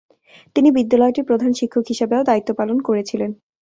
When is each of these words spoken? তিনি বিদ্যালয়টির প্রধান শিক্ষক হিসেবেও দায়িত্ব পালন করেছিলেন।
তিনি 0.55 0.69
বিদ্যালয়টির 0.71 1.27
প্রধান 1.29 1.51
শিক্ষক 1.53 1.83
হিসেবেও 1.87 2.27
দায়িত্ব 2.29 2.49
পালন 2.59 2.77
করেছিলেন। 2.87 3.31